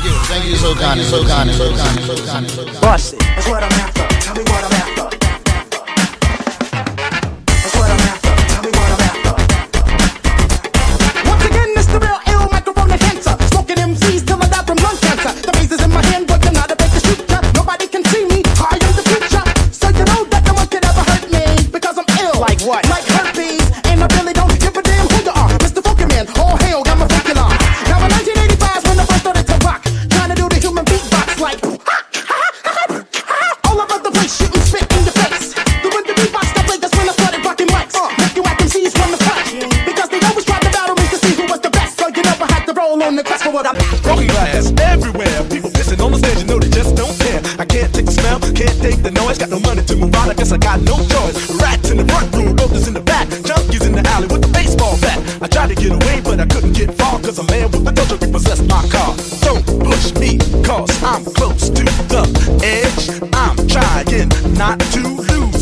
Thank 0.00 0.12
you. 0.14 0.18
Thank 0.24 0.44
you 0.46 0.56
so 0.56 0.74
kind. 0.74 0.98
So 1.02 1.26
kind. 1.26 1.50
So 1.50 1.76
kind. 1.76 2.00
So 2.00 2.16
kind. 2.24 2.50
So 2.50 2.80
Bust 2.80 3.12
it. 3.12 3.18
That's 3.20 3.48
what 3.50 3.62
I'm 3.62 3.72
after. 3.72 4.08
Tell 4.24 4.34
me 4.34 4.42
what 4.44 4.64
I'm 4.64 4.69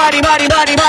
Body 0.00 0.22
body 0.22 0.48
body 0.48 0.79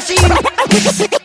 baixinho. 0.00 1.19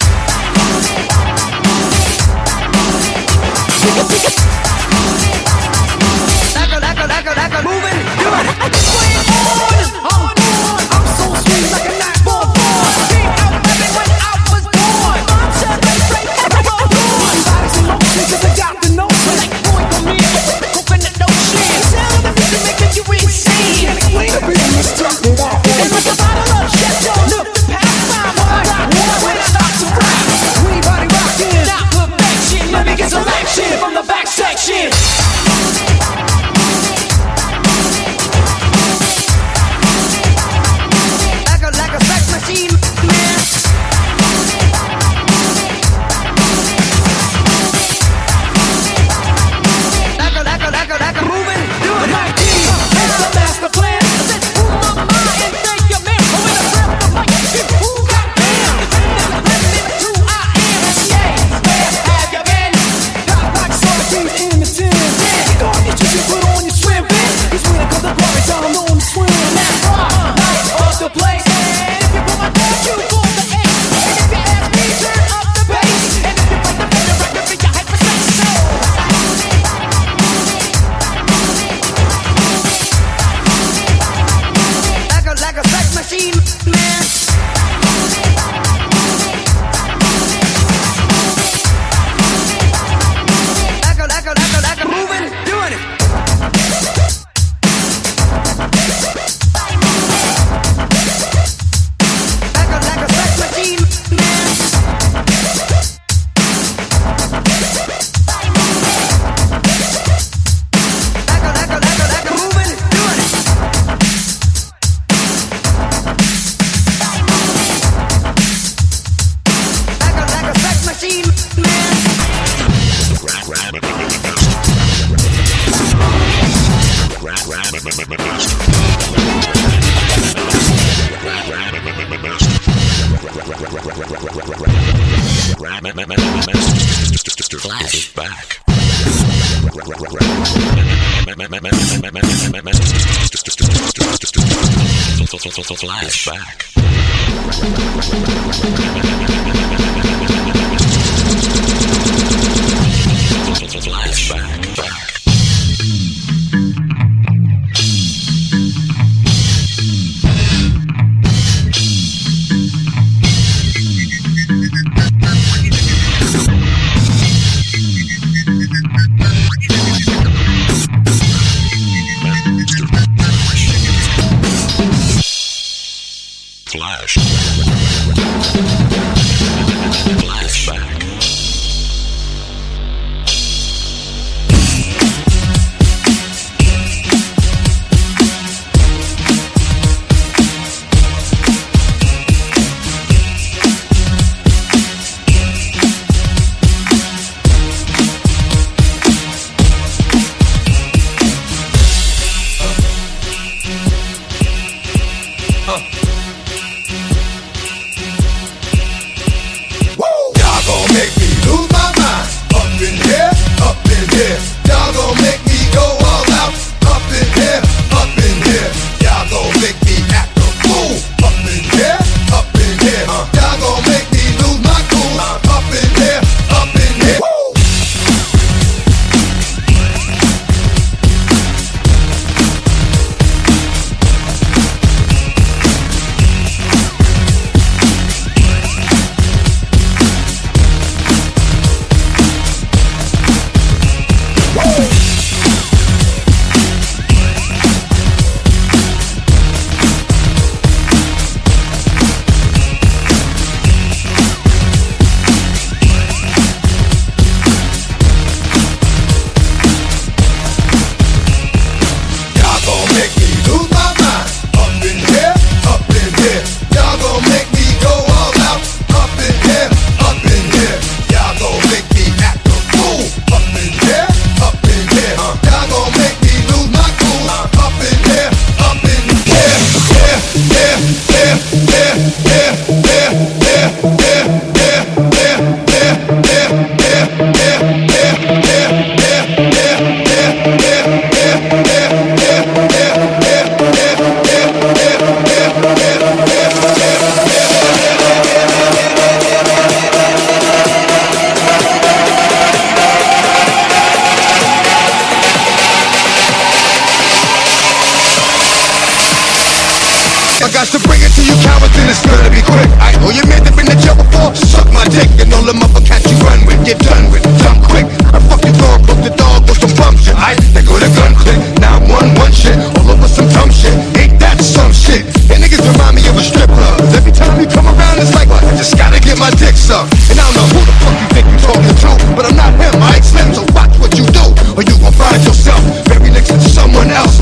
Someone 336.76 336.92
else. 336.92 337.15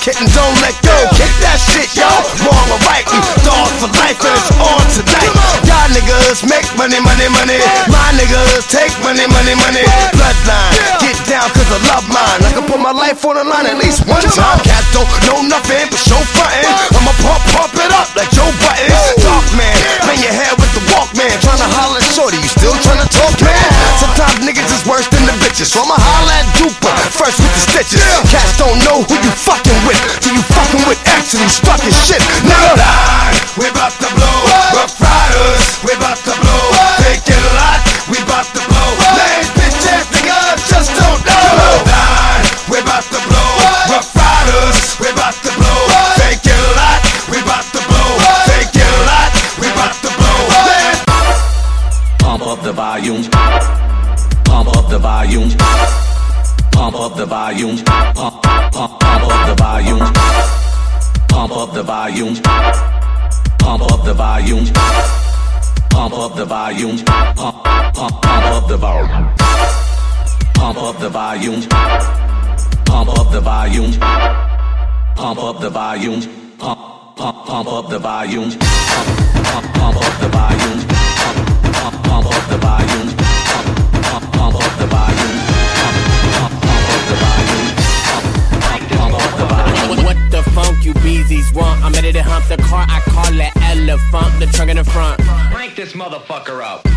Flip, 0.00 0.16
dog, 0.16 0.16
hit 0.16 0.20
and 0.20 0.32
don't 0.32 0.56
let 0.64 0.76
go. 0.80 0.96
Kick 1.16 1.32
that 1.44 1.58
shit, 1.60 1.92
yo. 1.96 2.08
Wrong 2.44 2.68
or 2.72 2.80
right, 2.88 3.04
we 3.04 3.18
dog 3.44 3.68
for 3.80 3.90
life, 4.00 4.16
and 4.24 4.32
it's 4.32 4.50
on 4.56 4.80
tonight. 4.96 5.32
Y'all 5.68 5.88
niggas 5.92 6.40
make 6.48 6.68
money, 6.76 7.00
money, 7.00 7.28
money. 7.28 7.60
My 7.92 8.00
niggas 8.16 8.68
take 8.72 8.92
money, 9.04 9.26
money, 9.28 9.54
money. 9.60 9.84
Bloodline, 10.16 10.72
get 11.04 11.16
down, 11.28 11.48
cause 11.52 11.68
I 11.68 11.78
love 11.92 12.06
mine. 12.08 12.40
I 12.44 12.50
can 12.56 12.64
put 12.64 12.80
my 12.80 12.92
life 12.92 13.20
on 13.28 13.36
the 13.36 13.44
line 13.44 13.66
at 13.68 13.76
least 13.76 14.06
one 14.08 14.24
time. 14.32 14.60
Cats 14.64 14.88
don't 14.96 15.08
know 15.28 15.44
nothing 15.44 15.84
but 15.92 16.00
show 16.00 16.20
frontin'. 16.32 16.96
I'ma 16.96 17.12
pump, 17.20 17.42
pump 17.52 17.76
it 17.76 17.92
up 17.92 18.08
like 18.16 18.30
Joe 18.32 18.48
Budden. 18.64 18.88
Dark 19.20 19.46
man, 19.56 19.76
bang 20.08 20.20
your 20.20 20.32
head 20.32 20.56
with 20.56 20.72
the 20.76 20.82
Walkman. 20.92 21.32
Tryna 21.44 21.68
holler 21.76 22.00
shorty, 22.16 22.40
you 22.40 22.50
still 22.50 22.76
tryna 22.80 23.04
talk, 23.12 23.34
man? 23.44 23.68
Sometimes 24.00 24.40
niggas 24.48 24.70
is 24.72 24.82
worse 24.88 25.08
than 25.12 25.19
the 25.50 25.64
bitches. 25.64 25.72
So 25.72 25.82
I'ma 25.82 25.96
holler 25.98 26.32
at 26.32 26.46
Duper, 26.58 26.94
first 27.10 27.38
with 27.40 27.52
the 27.54 27.62
stitches. 27.62 28.02
Cats 28.30 28.56
don't 28.58 28.78
know 28.84 29.02
who 29.06 29.14
you 29.18 29.32
fucking 29.32 29.80
with. 29.86 29.98
Till 30.20 30.34
you 30.34 30.42
fucking 30.54 30.84
with 30.86 31.00
X 31.06 31.34
and 31.34 31.42
you 31.42 31.50
stuck 31.50 31.82
in 31.82 31.92
shit. 31.92 32.22
Nigga, 32.46 32.74
we 33.58 33.66
bout 33.74 33.92
to 33.98 34.08
blow. 34.14 34.38
Ruff 34.74 34.94
Ryders, 35.00 35.82
we 35.82 35.92
bout 35.98 36.18
to 36.22 36.34
blow. 36.38 36.62
Take 37.02 37.26
it 37.26 37.40
a 37.40 37.52
lot, 37.58 37.80
we 38.10 38.18
bout 38.26 38.46
to 38.54 38.62
blow. 38.62 38.90
Lame 39.16 39.48
bitch 39.58 39.86
ass 39.90 40.06
nigga, 40.14 40.38
just 40.66 40.94
don't 40.94 41.20
know. 41.26 41.82
We 42.70 42.78
bout 42.86 43.04
to 43.10 43.20
blow. 43.26 43.50
Ruff 43.90 44.08
Ryders, 44.14 44.98
we 45.02 45.10
bout 45.18 45.34
to 45.34 45.50
blow. 45.56 45.80
Take 46.20 46.46
it 46.46 46.58
a 46.58 46.70
lot, 46.78 47.00
we 47.30 47.38
bout 47.42 47.66
to 47.74 47.80
blow. 47.90 48.10
Take 48.46 48.74
it 48.76 48.86
a 48.86 49.00
lot, 49.08 49.30
we 49.58 49.68
bout 49.74 49.94
to 50.04 50.10
blow. 50.14 50.38
Lame 50.68 51.00
Pump 52.18 52.46
up 52.46 52.62
the 52.62 52.72
volume. 52.72 53.89
Pump 54.50 54.68
up 54.76 54.90
the 54.90 54.98
volume. 54.98 55.48
Pump 56.72 56.96
up 56.96 57.16
the 57.16 57.24
volume. 57.24 57.76
Pump, 57.84 58.42
pump, 58.42 58.72
pump 58.72 59.00
up 59.02 59.46
the 59.48 59.54
volume. 59.62 60.00
Pump 61.28 61.52
up 61.52 61.72
the 61.72 61.82
volume. 61.84 62.34
Pump 63.60 63.82
up 63.92 64.04
the 64.04 64.12
volume. 64.12 64.66
Pump 65.90 66.14
up 66.14 66.34
the 66.34 66.44
volume. 66.44 66.96
Pump, 67.04 67.36
pump, 67.36 67.94
pump 67.94 68.44
up 68.56 68.68
the 68.68 68.76
volume. 68.76 69.34
Pump 70.54 70.78
up 70.78 70.98
the 70.98 71.08
volume. 71.08 71.62
Pump 72.86 73.08
up 73.08 73.30
the 73.30 73.40
volume. 73.40 73.92
Pump 75.14 75.38
up 75.38 75.60
the 75.60 75.70
volume. 75.70 76.22
Pump, 76.58 77.16
pump, 77.16 77.46
pump 77.46 77.68
up 77.68 77.88
the 77.88 77.98
volume. 78.00 78.50
Pump, 78.50 79.46
pump, 79.46 79.74
pump 79.78 79.96
up 80.02 80.20
the 80.20 80.28
volume. 80.28 80.80
Pump, 80.88 81.72
pump, 81.72 82.04
pump 82.04 82.26
up 82.26 82.50
the 82.50 82.58
volume. 82.58 83.29
Want? 91.52 91.82
I'm 91.82 91.92
ready 91.92 92.12
to 92.12 92.22
hump 92.22 92.46
the 92.48 92.56
car. 92.68 92.86
I 92.88 93.00
call 93.00 93.32
it 93.32 93.52
elephant. 93.62 94.40
The 94.40 94.46
trunk 94.46 94.70
in 94.70 94.76
the 94.76 94.84
front. 94.84 95.20
Crank 95.50 95.76
this 95.76 95.92
motherfucker 95.92 96.62
up. 96.62 96.89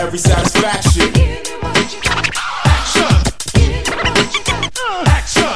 Every 0.00 0.18
satisfaction. 0.18 1.12
Action! 1.52 1.92
Action! 5.06 5.52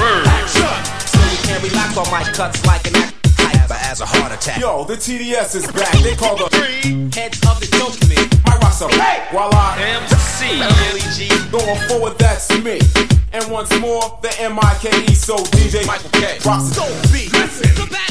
Word. 0.00 0.24
Action! 0.26 0.74
So 1.04 1.20
you 1.20 1.38
can 1.44 1.62
relax 1.62 1.98
on 1.98 2.10
my 2.10 2.24
cuts 2.32 2.64
like 2.66 2.86
an 2.86 2.96
act 2.96 3.14
as 3.82 4.00
a 4.00 4.06
heart 4.06 4.32
attack. 4.32 4.60
Yo, 4.60 4.84
the 4.84 4.94
TDS 4.94 5.56
is 5.56 5.66
back. 5.72 5.92
They 5.98 6.16
call 6.16 6.36
the 6.36 6.48
Three 6.48 7.10
heads 7.12 7.38
of 7.46 7.60
the 7.60 7.68
document. 7.76 8.46
My 8.46 8.56
rocks 8.56 8.80
up. 8.80 8.90
While 9.30 9.50
I 9.52 9.76
MC 10.00 10.48
Billy 10.80 11.04
G. 11.12 11.28
going 11.50 11.78
forward, 11.86 12.18
that's 12.18 12.48
me. 12.64 12.80
And 13.32 13.50
once 13.52 13.78
more, 13.78 14.18
the 14.22 14.34
M-I-K-E, 14.40 15.14
so 15.14 15.36
DJ 15.36 15.86
Michael 15.86 16.10
K. 16.10 16.38
Rocks 16.46 16.74
so 16.74 16.86
beat. 17.12 17.30
Listen. 17.34 18.09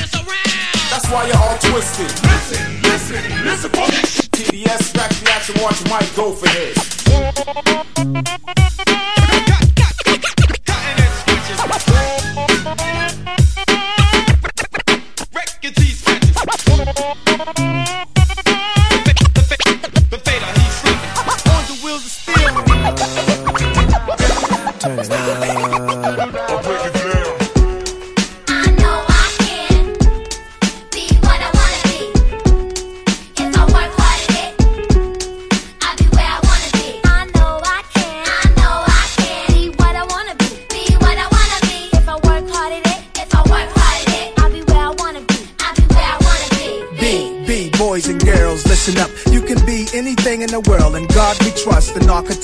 That's 1.02 1.14
why 1.14 1.28
you're 1.28 1.38
all 1.38 1.58
twisted. 1.60 2.12
Listen, 2.24 2.82
listen, 2.82 3.46
listen. 3.46 3.70
for 3.70 3.88
me. 3.88 4.02
TDS, 4.36 4.84
scratch 4.84 5.22
the 5.22 5.32
action, 5.32 5.56
watch 5.64 5.82
Mike 5.90 6.14
go 6.14 6.34
for 6.34 6.50
his. 6.50 6.76
Turn 24.80 25.00
it 25.00 25.74
on. 25.74 25.79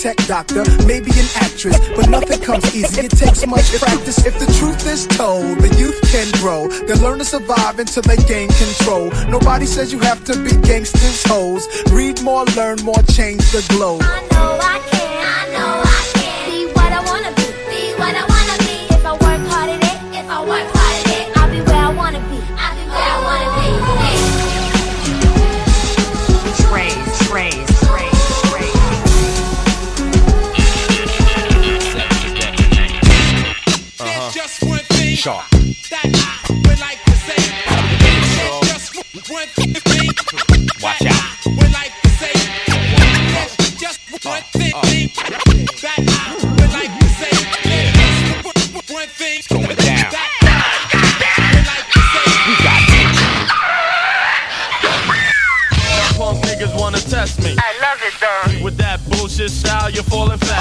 An 0.06 0.12
architect, 0.12 0.28
doctor, 0.28 0.86
maybe 0.86 1.10
an 1.12 1.26
actress, 1.38 1.80
but 1.96 2.10
nothing 2.10 2.40
comes 2.40 2.76
easy. 2.76 3.06
It 3.06 3.12
takes 3.12 3.46
much 3.48 3.74
practice. 3.80 4.24
If 4.24 4.38
the 4.38 4.46
truth 4.60 4.86
is 4.86 5.08
told, 5.08 5.58
the 5.58 5.76
youth 5.80 6.00
can 6.12 6.32
grow. 6.42 6.68
They 6.68 6.94
learn 6.94 7.18
to 7.18 7.26
survive 7.26 7.80
until 7.80 8.04
they 8.04 8.18
gain 8.18 8.50
control. 8.50 9.10
Nobody 9.28 9.66
says 9.66 9.92
you 9.92 10.00
have 10.00 10.24
to 10.26 10.38
be 10.44 10.52
gangsters, 10.68 11.24
hoes. 11.24 11.68
Read 11.92 12.22
more, 12.22 12.46
learn 12.56 12.78
more, 12.84 13.02
change 13.14 13.42
the 13.52 13.66
globe. 13.70 14.02
I 14.04 14.22
know 14.32 14.60
I 14.62 14.95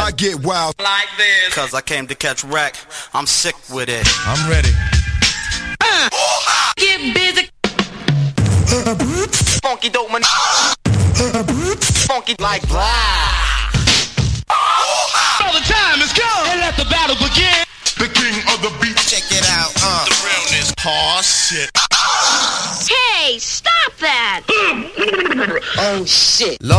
I 0.05 0.11
get 0.11 0.45
wild. 0.45 0.75
Like 0.79 1.09
this. 1.17 1.55
Cause 1.55 1.73
I 1.73 1.81
came 1.81 2.07
to 2.09 2.15
catch 2.15 2.45
wreck. 2.45 2.77
I'm 3.15 3.25
sick 3.27 3.55
with 3.73 3.89
it. 3.89 4.07
I'm 4.27 4.51
ready. 4.51 4.69
Get 6.77 7.01
busy. 7.15 7.49
Funky 9.63 9.89
dope 9.89 10.13
man. 10.13 10.21
Funky 12.05 12.37
like 12.39 12.69
blah. 12.69 12.85
So 15.41 15.47
the 15.57 15.65
time 15.73 16.05
has 16.05 16.13
come 16.13 16.49
and 16.53 16.61
let 16.61 16.77
the 16.77 16.85
battle 16.91 17.17
begin. 17.17 17.65
The 17.97 18.13
king 18.13 18.37
of 18.53 18.61
the 18.61 18.77
beat. 18.83 18.99
Check 19.09 19.25
it 19.33 19.49
out. 19.57 19.73
Uh. 19.81 20.05
The 20.05 20.17
realness. 20.21 20.75
Aw, 20.85 21.23
shit. 21.23 21.71
Hey, 22.87 23.39
stop 23.39 23.97
that! 24.01 24.43
oh 25.79 26.05
shit. 26.05 26.59
Rap, 26.61 26.79